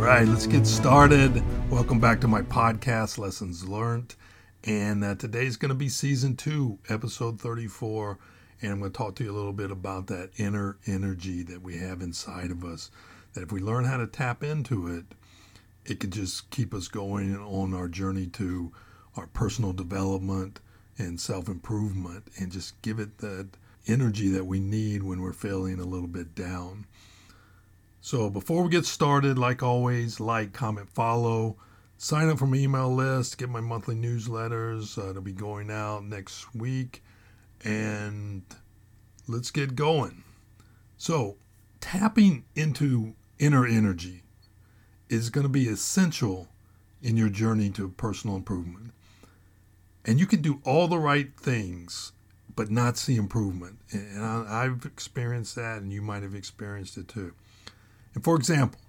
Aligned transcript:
right, 0.00 0.26
let's 0.26 0.46
get 0.46 0.66
started. 0.66 1.42
Welcome 1.70 2.00
back 2.00 2.22
to 2.22 2.28
my 2.28 2.40
podcast, 2.40 3.18
Lessons 3.18 3.68
Learned. 3.68 4.14
And 4.64 5.04
uh, 5.04 5.14
today's 5.14 5.58
going 5.58 5.68
to 5.68 5.74
be 5.74 5.90
season 5.90 6.36
two, 6.36 6.78
episode 6.88 7.38
34. 7.38 8.18
And 8.62 8.72
I'm 8.72 8.78
going 8.78 8.92
to 8.92 8.96
talk 8.96 9.14
to 9.16 9.24
you 9.24 9.30
a 9.30 9.36
little 9.36 9.52
bit 9.52 9.70
about 9.70 10.06
that 10.06 10.30
inner 10.38 10.78
energy 10.86 11.42
that 11.42 11.60
we 11.60 11.76
have 11.78 12.00
inside 12.00 12.50
of 12.50 12.64
us. 12.64 12.90
That 13.34 13.42
if 13.42 13.52
we 13.52 13.60
learn 13.60 13.84
how 13.84 13.98
to 13.98 14.06
tap 14.06 14.42
into 14.42 14.86
it, 14.86 15.04
it 15.84 16.00
could 16.00 16.12
just 16.12 16.48
keep 16.50 16.72
us 16.72 16.88
going 16.88 17.36
on 17.36 17.74
our 17.74 17.88
journey 17.88 18.26
to 18.28 18.72
our 19.16 19.26
personal 19.26 19.74
development 19.74 20.60
and 20.96 21.20
self 21.20 21.46
improvement 21.46 22.28
and 22.38 22.50
just 22.50 22.80
give 22.80 22.98
it 22.98 23.18
that 23.18 23.48
energy 23.86 24.30
that 24.30 24.46
we 24.46 24.60
need 24.60 25.02
when 25.02 25.20
we're 25.20 25.34
feeling 25.34 25.78
a 25.78 25.84
little 25.84 26.08
bit 26.08 26.34
down. 26.34 26.86
So 28.00 28.30
before 28.30 28.62
we 28.62 28.70
get 28.70 28.86
started, 28.86 29.38
like 29.38 29.62
always, 29.62 30.20
like, 30.20 30.52
comment, 30.52 30.88
follow. 30.88 31.56
Sign 31.98 32.30
up 32.30 32.38
for 32.38 32.46
my 32.46 32.56
email 32.56 32.92
list, 32.92 33.36
get 33.36 33.50
my 33.50 33.60
monthly 33.60 33.94
newsletters. 33.94 34.96
Uh, 34.96 35.10
it'll 35.10 35.22
be 35.22 35.32
going 35.32 35.70
out 35.70 36.04
next 36.04 36.54
week. 36.54 37.02
And 37.62 38.42
let's 39.28 39.50
get 39.50 39.74
going. 39.76 40.24
So, 40.96 41.36
tapping 41.80 42.44
into 42.54 43.14
inner 43.38 43.66
energy 43.66 44.22
is 45.10 45.28
going 45.28 45.42
to 45.44 45.50
be 45.50 45.68
essential 45.68 46.48
in 47.02 47.16
your 47.18 47.28
journey 47.28 47.68
to 47.70 47.88
personal 47.90 48.36
improvement. 48.36 48.92
And 50.06 50.18
you 50.18 50.26
can 50.26 50.40
do 50.40 50.60
all 50.64 50.88
the 50.88 50.98
right 50.98 51.28
things, 51.38 52.12
but 52.56 52.70
not 52.70 52.96
see 52.96 53.16
improvement. 53.16 53.78
And 53.92 54.24
I, 54.24 54.64
have 54.64 54.86
experienced 54.86 55.54
that, 55.56 55.82
and 55.82 55.92
you 55.92 56.00
might 56.00 56.22
have 56.22 56.34
experienced 56.34 56.96
it 56.96 57.08
too. 57.08 57.34
And 58.14 58.24
for 58.24 58.36
example, 58.36 58.80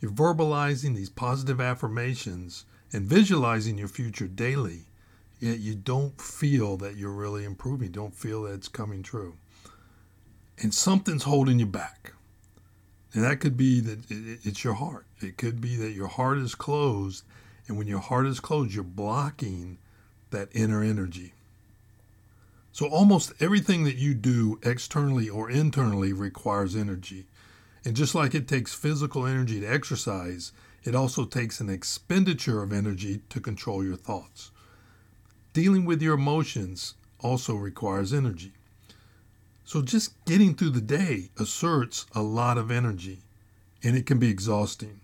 you're 0.00 0.10
verbalizing 0.10 0.94
these 0.94 1.10
positive 1.10 1.60
affirmations 1.60 2.64
and 2.92 3.06
visualizing 3.06 3.78
your 3.78 3.88
future 3.88 4.26
daily, 4.26 4.86
yet 5.38 5.58
you 5.58 5.74
don't 5.74 6.20
feel 6.20 6.76
that 6.78 6.96
you're 6.96 7.10
really 7.10 7.44
improving, 7.44 7.90
don't 7.90 8.14
feel 8.14 8.42
that 8.42 8.54
it's 8.54 8.68
coming 8.68 9.02
true. 9.02 9.36
And 10.58 10.74
something's 10.74 11.22
holding 11.22 11.58
you 11.58 11.66
back. 11.66 12.12
And 13.12 13.24
that 13.24 13.40
could 13.40 13.56
be 13.56 13.80
that 13.80 13.98
it's 14.08 14.62
your 14.62 14.74
heart. 14.74 15.06
It 15.20 15.36
could 15.36 15.60
be 15.60 15.76
that 15.76 15.92
your 15.92 16.06
heart 16.08 16.38
is 16.38 16.54
closed. 16.54 17.24
And 17.66 17.76
when 17.76 17.86
your 17.86 17.98
heart 17.98 18.26
is 18.26 18.40
closed, 18.40 18.74
you're 18.74 18.84
blocking 18.84 19.78
that 20.30 20.48
inner 20.52 20.82
energy. 20.82 21.34
So 22.72 22.86
almost 22.86 23.32
everything 23.40 23.84
that 23.84 23.96
you 23.96 24.14
do 24.14 24.60
externally 24.62 25.28
or 25.28 25.50
internally 25.50 26.12
requires 26.12 26.76
energy. 26.76 27.26
And 27.84 27.96
just 27.96 28.14
like 28.14 28.34
it 28.34 28.46
takes 28.46 28.74
physical 28.74 29.26
energy 29.26 29.60
to 29.60 29.66
exercise, 29.66 30.52
it 30.84 30.94
also 30.94 31.24
takes 31.24 31.60
an 31.60 31.70
expenditure 31.70 32.62
of 32.62 32.72
energy 32.72 33.20
to 33.30 33.40
control 33.40 33.84
your 33.84 33.96
thoughts. 33.96 34.50
Dealing 35.52 35.84
with 35.84 36.00
your 36.02 36.14
emotions 36.14 36.94
also 37.20 37.54
requires 37.54 38.12
energy. 38.12 38.52
So 39.64 39.82
just 39.82 40.24
getting 40.24 40.54
through 40.54 40.70
the 40.70 40.80
day 40.80 41.30
asserts 41.38 42.06
a 42.14 42.22
lot 42.22 42.58
of 42.58 42.70
energy, 42.70 43.20
and 43.82 43.96
it 43.96 44.06
can 44.06 44.18
be 44.18 44.28
exhausting. 44.28 45.00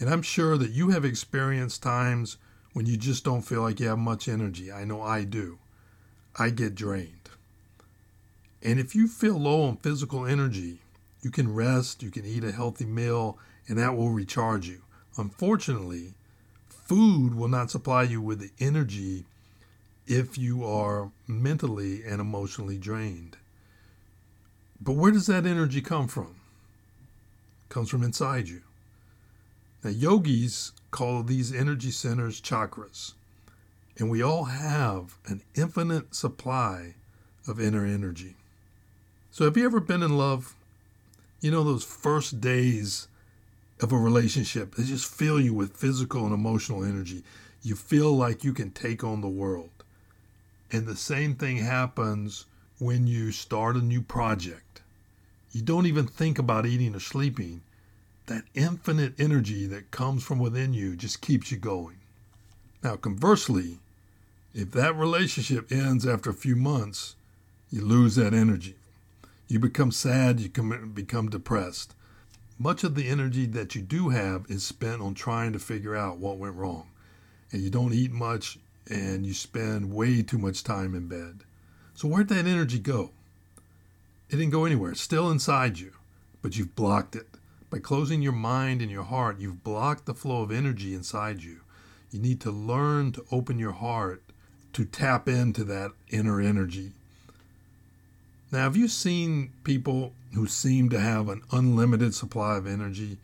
And 0.00 0.08
I'm 0.08 0.22
sure 0.22 0.56
that 0.58 0.70
you 0.70 0.90
have 0.90 1.04
experienced 1.04 1.82
times 1.82 2.36
when 2.72 2.86
you 2.86 2.96
just 2.96 3.24
don't 3.24 3.42
feel 3.42 3.62
like 3.62 3.80
you 3.80 3.88
have 3.88 3.98
much 3.98 4.28
energy. 4.28 4.72
I 4.72 4.84
know 4.84 5.02
I 5.02 5.24
do. 5.24 5.58
I 6.36 6.50
get 6.50 6.74
drained. 6.74 7.30
And 8.62 8.80
if 8.80 8.94
you 8.94 9.06
feel 9.06 9.38
low 9.38 9.62
on 9.62 9.76
physical 9.76 10.26
energy, 10.26 10.80
you 11.24 11.30
can 11.30 11.54
rest, 11.54 12.02
you 12.02 12.10
can 12.10 12.24
eat 12.24 12.44
a 12.44 12.52
healthy 12.52 12.84
meal, 12.84 13.38
and 13.66 13.78
that 13.78 13.96
will 13.96 14.10
recharge 14.10 14.68
you. 14.68 14.82
Unfortunately, 15.16 16.14
food 16.68 17.34
will 17.34 17.48
not 17.48 17.70
supply 17.70 18.02
you 18.02 18.20
with 18.20 18.40
the 18.40 18.50
energy 18.60 19.24
if 20.06 20.36
you 20.36 20.64
are 20.64 21.10
mentally 21.26 22.02
and 22.04 22.20
emotionally 22.20 22.76
drained. 22.76 23.38
But 24.80 24.92
where 24.92 25.12
does 25.12 25.26
that 25.28 25.46
energy 25.46 25.80
come 25.80 26.08
from? 26.08 26.36
It 27.64 27.70
comes 27.70 27.88
from 27.88 28.02
inside 28.02 28.48
you. 28.48 28.60
Now, 29.82 29.90
yogis 29.90 30.72
call 30.90 31.22
these 31.22 31.54
energy 31.54 31.90
centers 31.90 32.40
chakras, 32.40 33.14
and 33.98 34.10
we 34.10 34.22
all 34.22 34.44
have 34.44 35.16
an 35.26 35.42
infinite 35.54 36.14
supply 36.14 36.94
of 37.48 37.60
inner 37.60 37.86
energy. 37.86 38.36
So, 39.30 39.44
have 39.44 39.56
you 39.56 39.64
ever 39.64 39.80
been 39.80 40.02
in 40.02 40.18
love? 40.18 40.54
You 41.44 41.50
know, 41.50 41.62
those 41.62 41.84
first 41.84 42.40
days 42.40 43.06
of 43.78 43.92
a 43.92 43.98
relationship, 43.98 44.76
they 44.76 44.84
just 44.84 45.04
fill 45.04 45.38
you 45.38 45.52
with 45.52 45.76
physical 45.76 46.24
and 46.24 46.32
emotional 46.32 46.82
energy. 46.82 47.22
You 47.60 47.76
feel 47.76 48.16
like 48.16 48.44
you 48.44 48.54
can 48.54 48.70
take 48.70 49.04
on 49.04 49.20
the 49.20 49.28
world. 49.28 49.84
And 50.72 50.86
the 50.86 50.96
same 50.96 51.34
thing 51.34 51.58
happens 51.58 52.46
when 52.78 53.06
you 53.06 53.30
start 53.30 53.76
a 53.76 53.82
new 53.82 54.00
project. 54.00 54.80
You 55.52 55.60
don't 55.60 55.84
even 55.84 56.06
think 56.06 56.38
about 56.38 56.64
eating 56.64 56.94
or 56.94 57.00
sleeping. 57.00 57.60
That 58.24 58.44
infinite 58.54 59.12
energy 59.20 59.66
that 59.66 59.90
comes 59.90 60.24
from 60.24 60.38
within 60.38 60.72
you 60.72 60.96
just 60.96 61.20
keeps 61.20 61.52
you 61.52 61.58
going. 61.58 61.98
Now, 62.82 62.96
conversely, 62.96 63.80
if 64.54 64.70
that 64.70 64.96
relationship 64.96 65.70
ends 65.70 66.06
after 66.06 66.30
a 66.30 66.32
few 66.32 66.56
months, 66.56 67.16
you 67.70 67.84
lose 67.84 68.14
that 68.14 68.32
energy. 68.32 68.76
You 69.46 69.58
become 69.58 69.92
sad, 69.92 70.40
you 70.40 70.48
become 70.48 71.28
depressed. 71.28 71.94
Much 72.58 72.82
of 72.82 72.94
the 72.94 73.08
energy 73.08 73.44
that 73.46 73.74
you 73.74 73.82
do 73.82 74.08
have 74.08 74.46
is 74.48 74.64
spent 74.64 75.02
on 75.02 75.12
trying 75.12 75.52
to 75.52 75.58
figure 75.58 75.94
out 75.94 76.18
what 76.18 76.38
went 76.38 76.54
wrong. 76.54 76.88
And 77.52 77.60
you 77.60 77.68
don't 77.68 77.92
eat 77.92 78.10
much 78.10 78.58
and 78.88 79.26
you 79.26 79.34
spend 79.34 79.92
way 79.92 80.22
too 80.22 80.38
much 80.38 80.64
time 80.64 80.94
in 80.94 81.08
bed. 81.08 81.40
So, 81.94 82.08
where'd 82.08 82.28
that 82.28 82.46
energy 82.46 82.78
go? 82.78 83.10
It 84.30 84.36
didn't 84.36 84.50
go 84.50 84.64
anywhere. 84.64 84.92
It's 84.92 85.00
still 85.00 85.30
inside 85.30 85.78
you, 85.78 85.92
but 86.40 86.56
you've 86.56 86.74
blocked 86.74 87.14
it. 87.14 87.28
By 87.70 87.80
closing 87.80 88.22
your 88.22 88.32
mind 88.32 88.80
and 88.80 88.90
your 88.90 89.04
heart, 89.04 89.40
you've 89.40 89.62
blocked 89.62 90.06
the 90.06 90.14
flow 90.14 90.42
of 90.42 90.50
energy 90.50 90.94
inside 90.94 91.42
you. 91.42 91.60
You 92.10 92.18
need 92.18 92.40
to 92.40 92.50
learn 92.50 93.12
to 93.12 93.24
open 93.30 93.58
your 93.58 93.72
heart 93.72 94.22
to 94.72 94.84
tap 94.84 95.28
into 95.28 95.64
that 95.64 95.92
inner 96.08 96.40
energy 96.40 96.92
now, 98.54 98.60
have 98.60 98.76
you 98.76 98.86
seen 98.86 99.50
people 99.64 100.12
who 100.32 100.46
seem 100.46 100.88
to 100.90 101.00
have 101.00 101.28
an 101.28 101.42
unlimited 101.50 102.14
supply 102.14 102.56
of 102.56 102.68
energy? 102.68 103.18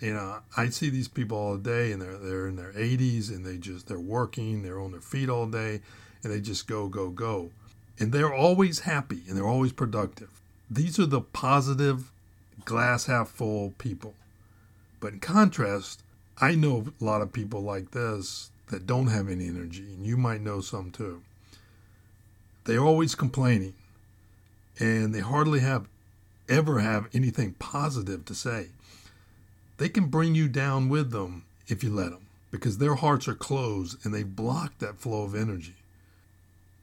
You 0.00 0.14
know, 0.14 0.38
I 0.56 0.70
see 0.70 0.88
these 0.88 1.06
people 1.06 1.36
all 1.36 1.58
day, 1.58 1.92
and 1.92 2.00
they're 2.00 2.16
they're 2.16 2.48
in 2.48 2.56
their 2.56 2.72
80s, 2.72 3.28
and 3.28 3.44
they 3.44 3.58
just 3.58 3.88
they're 3.88 4.00
working, 4.00 4.62
they're 4.62 4.80
on 4.80 4.92
their 4.92 5.02
feet 5.02 5.28
all 5.28 5.46
day, 5.46 5.82
and 6.22 6.32
they 6.32 6.40
just 6.40 6.66
go 6.66 6.88
go 6.88 7.10
go, 7.10 7.50
and 7.98 8.10
they're 8.10 8.32
always 8.32 8.80
happy 8.80 9.20
and 9.28 9.36
they're 9.36 9.46
always 9.46 9.72
productive. 9.72 10.40
These 10.70 10.98
are 10.98 11.04
the 11.04 11.20
positive, 11.20 12.10
glass 12.64 13.04
half 13.04 13.28
full 13.28 13.74
people. 13.76 14.14
But 14.98 15.12
in 15.12 15.20
contrast, 15.20 16.02
I 16.40 16.54
know 16.54 16.86
a 16.98 17.04
lot 17.04 17.20
of 17.20 17.34
people 17.34 17.60
like 17.60 17.90
this 17.90 18.50
that 18.68 18.86
don't 18.86 19.08
have 19.08 19.28
any 19.28 19.46
energy, 19.46 19.92
and 19.92 20.06
you 20.06 20.16
might 20.16 20.40
know 20.40 20.62
some 20.62 20.90
too. 20.90 21.20
They're 22.64 22.80
always 22.80 23.14
complaining 23.14 23.74
and 24.80 25.14
they 25.14 25.20
hardly 25.20 25.60
have 25.60 25.86
ever 26.48 26.80
have 26.80 27.08
anything 27.14 27.52
positive 27.58 28.24
to 28.24 28.34
say. 28.34 28.68
They 29.76 29.88
can 29.88 30.06
bring 30.06 30.34
you 30.34 30.48
down 30.48 30.88
with 30.88 31.10
them 31.12 31.44
if 31.68 31.84
you 31.84 31.90
let 31.90 32.10
them 32.10 32.26
because 32.50 32.78
their 32.78 32.96
hearts 32.96 33.28
are 33.28 33.34
closed 33.34 34.04
and 34.04 34.12
they 34.12 34.24
block 34.24 34.78
that 34.78 34.98
flow 34.98 35.22
of 35.22 35.34
energy. 35.34 35.76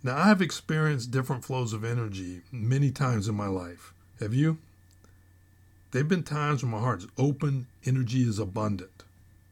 Now, 0.03 0.17
I've 0.17 0.41
experienced 0.41 1.11
different 1.11 1.43
flows 1.43 1.73
of 1.73 1.83
energy 1.83 2.41
many 2.51 2.91
times 2.91 3.27
in 3.27 3.35
my 3.35 3.47
life. 3.47 3.93
Have 4.19 4.33
you? 4.33 4.59
There 5.91 6.01
have 6.01 6.09
been 6.09 6.23
times 6.23 6.63
when 6.63 6.71
my 6.71 6.79
heart's 6.79 7.07
open, 7.17 7.67
energy 7.85 8.21
is 8.21 8.39
abundant. 8.39 9.03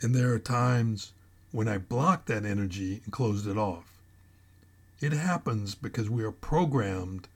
And 0.01 0.13
there 0.13 0.31
are 0.33 0.39
times 0.39 1.11
when 1.51 1.67
I 1.67 1.77
block 1.77 2.25
that 2.25 2.45
energy 2.45 3.01
and 3.03 3.13
closed 3.13 3.47
it 3.47 3.57
off. 3.57 3.91
It 5.01 5.13
happens 5.13 5.75
because 5.75 6.09
we 6.09 6.23
are 6.23 6.31
programmed 6.31 7.27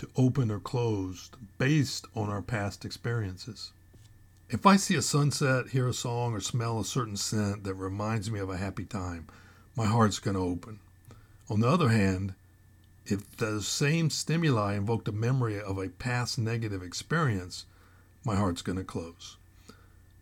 to 0.00 0.08
open 0.16 0.50
or 0.50 0.58
closed 0.58 1.36
based 1.58 2.06
on 2.16 2.30
our 2.30 2.40
past 2.40 2.84
experiences. 2.84 3.70
If 4.48 4.64
I 4.64 4.76
see 4.76 4.94
a 4.96 5.02
sunset, 5.02 5.68
hear 5.68 5.86
a 5.86 5.92
song, 5.92 6.32
or 6.32 6.40
smell 6.40 6.80
a 6.80 6.84
certain 6.84 7.16
scent 7.16 7.64
that 7.64 7.74
reminds 7.74 8.30
me 8.30 8.40
of 8.40 8.48
a 8.48 8.56
happy 8.56 8.84
time, 8.84 9.26
my 9.76 9.84
heart's 9.84 10.18
going 10.18 10.36
to 10.36 10.42
open. 10.42 10.80
On 11.50 11.60
the 11.60 11.68
other 11.68 11.90
hand, 11.90 12.32
if 13.04 13.36
the 13.36 13.60
same 13.60 14.08
stimuli 14.08 14.74
invoked 14.74 15.06
a 15.06 15.12
memory 15.12 15.60
of 15.60 15.78
a 15.78 15.90
past 15.90 16.38
negative 16.38 16.82
experience, 16.82 17.66
my 18.24 18.36
heart's 18.36 18.62
going 18.62 18.78
to 18.78 18.84
close. 18.84 19.36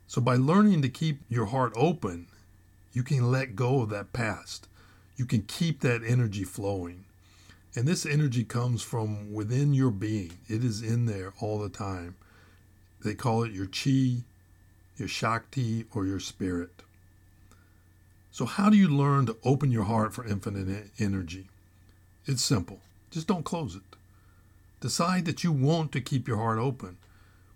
So, 0.08 0.20
by 0.20 0.36
learning 0.36 0.82
to 0.82 0.88
keep 0.88 1.20
your 1.28 1.46
heart 1.46 1.72
open, 1.76 2.26
you 2.92 3.04
can 3.04 3.30
let 3.30 3.54
go 3.54 3.82
of 3.82 3.90
that 3.90 4.12
past. 4.12 4.66
You 5.16 5.24
can 5.24 5.42
keep 5.42 5.80
that 5.80 6.02
energy 6.04 6.44
flowing. 6.44 7.04
And 7.74 7.86
this 7.86 8.06
energy 8.06 8.44
comes 8.44 8.82
from 8.82 9.32
within 9.32 9.74
your 9.74 9.90
being, 9.90 10.38
it 10.48 10.64
is 10.64 10.82
in 10.82 11.06
there 11.06 11.32
all 11.40 11.58
the 11.58 11.68
time. 11.68 12.16
They 13.04 13.14
call 13.14 13.44
it 13.44 13.52
your 13.52 13.66
chi, 13.66 14.24
your 14.96 15.08
Shakti, 15.08 15.84
or 15.94 16.04
your 16.04 16.20
spirit. 16.20 16.82
So, 18.32 18.44
how 18.44 18.70
do 18.70 18.76
you 18.76 18.88
learn 18.88 19.26
to 19.26 19.36
open 19.44 19.70
your 19.70 19.84
heart 19.84 20.14
for 20.14 20.26
infinite 20.26 20.90
energy? 20.98 21.48
It's 22.26 22.42
simple. 22.42 22.80
Just 23.10 23.26
don't 23.26 23.44
close 23.44 23.74
it. 23.74 23.82
Decide 24.80 25.24
that 25.24 25.42
you 25.42 25.50
want 25.50 25.92
to 25.92 26.00
keep 26.00 26.28
your 26.28 26.36
heart 26.36 26.58
open. 26.58 26.98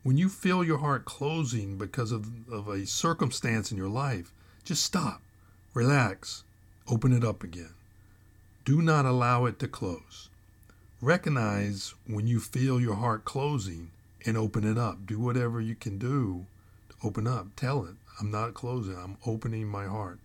When 0.03 0.17
you 0.17 0.29
feel 0.29 0.65
your 0.65 0.79
heart 0.79 1.05
closing 1.05 1.79
because 1.79 2.11
of, 2.11 2.49
of 2.51 2.69
a 2.69 2.87
circumstance 2.87 3.71
in 3.71 3.77
your 3.77 3.89
life, 3.89 4.33
just 4.65 4.83
stop, 4.83 5.23
relax, 5.75 6.43
open 6.89 7.13
it 7.13 7.25
up 7.25 7.45
again. 7.45 7.75
Do 8.65 8.81
not 8.81 9.07
allow 9.07 9.47
it 9.47 9.59
to 9.59 9.67
close. 9.67 10.29
Recognize 11.01 11.95
when 12.07 12.29
you 12.29 12.39
feel 12.39 12.81
your 12.81 12.95
heart 12.95 13.25
closing 13.25 13.91
and 14.25 14.37
open 14.37 14.63
it 14.63 14.79
up. 14.79 15.05
Do 15.05 15.19
whatever 15.19 15.61
you 15.61 15.75
can 15.75 15.99
do 15.99 16.47
to 16.89 17.07
open 17.07 17.27
up. 17.27 17.49
Tell 17.57 17.85
it, 17.85 17.97
I'm 18.21 18.31
not 18.31 18.55
closing, 18.55 18.97
I'm 18.97 19.17
opening 19.27 19.67
my 19.67 19.87
heart. 19.87 20.21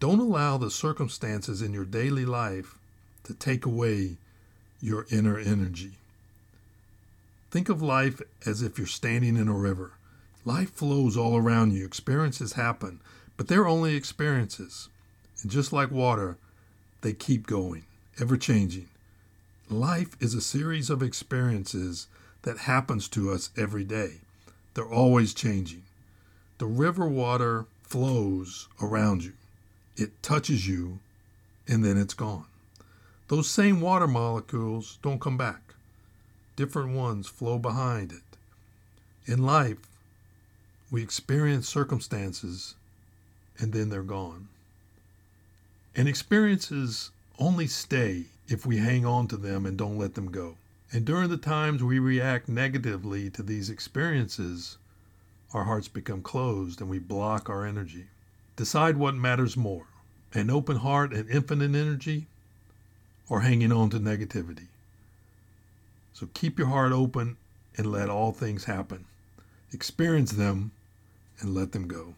Don't 0.00 0.18
allow 0.18 0.56
the 0.56 0.70
circumstances 0.70 1.60
in 1.60 1.74
your 1.74 1.84
daily 1.84 2.24
life 2.24 2.78
to 3.24 3.34
take 3.34 3.66
away 3.66 4.16
your 4.80 5.06
inner 5.10 5.38
energy. 5.38 5.98
Think 7.50 7.68
of 7.68 7.82
life 7.82 8.22
as 8.46 8.62
if 8.62 8.78
you're 8.78 8.86
standing 8.86 9.36
in 9.36 9.48
a 9.48 9.54
river. 9.54 9.92
Life 10.46 10.70
flows 10.70 11.18
all 11.18 11.36
around 11.36 11.72
you, 11.72 11.84
experiences 11.84 12.54
happen, 12.54 13.00
but 13.36 13.48
they're 13.48 13.68
only 13.68 13.94
experiences. 13.94 14.88
And 15.42 15.50
just 15.50 15.70
like 15.70 15.90
water, 15.90 16.38
they 17.06 17.12
keep 17.12 17.46
going, 17.46 17.84
ever 18.20 18.36
changing. 18.36 18.88
Life 19.70 20.16
is 20.18 20.34
a 20.34 20.40
series 20.40 20.90
of 20.90 21.04
experiences 21.04 22.08
that 22.42 22.58
happens 22.58 23.06
to 23.06 23.30
us 23.30 23.50
every 23.56 23.84
day. 23.84 24.14
They're 24.74 24.92
always 24.92 25.32
changing. 25.32 25.84
The 26.58 26.66
river 26.66 27.06
water 27.06 27.66
flows 27.84 28.66
around 28.82 29.22
you. 29.22 29.34
It 29.96 30.20
touches 30.20 30.66
you 30.66 30.98
and 31.68 31.84
then 31.84 31.96
it's 31.96 32.12
gone. 32.12 32.46
Those 33.28 33.48
same 33.48 33.80
water 33.80 34.08
molecules 34.08 34.98
don't 35.00 35.20
come 35.20 35.36
back. 35.36 35.74
Different 36.56 36.90
ones 36.90 37.28
flow 37.28 37.56
behind 37.56 38.10
it. 38.10 38.36
In 39.32 39.46
life, 39.46 39.86
we 40.90 41.04
experience 41.04 41.68
circumstances 41.68 42.74
and 43.60 43.72
then 43.72 43.90
they're 43.90 44.02
gone. 44.02 44.48
And 45.96 46.06
experiences 46.06 47.10
only 47.38 47.66
stay 47.66 48.26
if 48.48 48.66
we 48.66 48.76
hang 48.76 49.06
on 49.06 49.26
to 49.28 49.36
them 49.36 49.64
and 49.64 49.76
don't 49.76 49.98
let 49.98 50.14
them 50.14 50.30
go. 50.30 50.56
And 50.92 51.04
during 51.04 51.30
the 51.30 51.38
times 51.38 51.82
we 51.82 51.98
react 51.98 52.48
negatively 52.48 53.30
to 53.30 53.42
these 53.42 53.70
experiences, 53.70 54.76
our 55.52 55.64
hearts 55.64 55.88
become 55.88 56.22
closed 56.22 56.80
and 56.80 56.90
we 56.90 56.98
block 56.98 57.48
our 57.48 57.66
energy. 57.66 58.06
Decide 58.56 58.96
what 58.96 59.14
matters 59.14 59.56
more 59.56 59.86
an 60.34 60.50
open 60.50 60.76
heart 60.76 61.14
and 61.14 61.30
infinite 61.30 61.74
energy, 61.74 62.26
or 63.28 63.40
hanging 63.40 63.72
on 63.72 63.88
to 63.88 63.98
negativity. 63.98 64.66
So 66.12 66.28
keep 66.34 66.58
your 66.58 66.68
heart 66.68 66.92
open 66.92 67.38
and 67.78 67.90
let 67.90 68.10
all 68.10 68.32
things 68.32 68.64
happen. 68.64 69.06
Experience 69.72 70.32
them 70.32 70.72
and 71.40 71.54
let 71.54 71.72
them 71.72 71.88
go. 71.88 72.14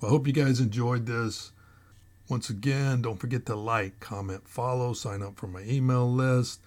Well, 0.00 0.10
I 0.10 0.14
hope 0.14 0.26
you 0.26 0.32
guys 0.32 0.58
enjoyed 0.58 1.04
this. 1.04 1.52
Once 2.28 2.48
again, 2.48 3.02
don't 3.02 3.18
forget 3.18 3.44
to 3.46 3.54
like, 3.54 4.00
comment, 4.00 4.48
follow, 4.48 4.92
sign 4.94 5.22
up 5.22 5.36
for 5.36 5.46
my 5.46 5.62
email 5.62 6.10
list. 6.10 6.60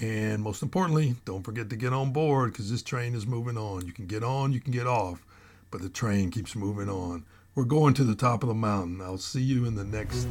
And 0.00 0.42
most 0.42 0.62
importantly, 0.62 1.16
don't 1.24 1.42
forget 1.42 1.68
to 1.70 1.76
get 1.76 1.92
on 1.92 2.12
board 2.12 2.52
because 2.52 2.70
this 2.70 2.82
train 2.82 3.14
is 3.14 3.26
moving 3.26 3.58
on. 3.58 3.86
You 3.86 3.92
can 3.92 4.06
get 4.06 4.24
on, 4.24 4.52
you 4.52 4.60
can 4.60 4.72
get 4.72 4.86
off, 4.86 5.24
but 5.70 5.82
the 5.82 5.90
train 5.90 6.30
keeps 6.30 6.56
moving 6.56 6.88
on. 6.88 7.24
We're 7.54 7.64
going 7.64 7.92
to 7.94 8.04
the 8.04 8.14
top 8.14 8.42
of 8.42 8.48
the 8.48 8.54
mountain. 8.54 9.02
I'll 9.02 9.18
see 9.18 9.42
you 9.42 9.66
in 9.66 9.74
the 9.74 9.84
next 9.84 10.26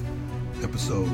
episode. 0.64 1.08